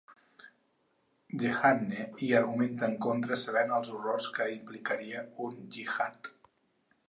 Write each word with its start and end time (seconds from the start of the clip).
Jehanne 1.43 2.07
hi 2.27 2.31
argumenta 2.39 2.89
en 2.93 2.97
contra 3.07 3.39
sabent 3.43 3.77
els 3.77 3.93
horrors 3.99 4.33
que 4.39 4.51
implicaria 4.57 5.25
un 5.49 5.65
gihad. 5.79 6.35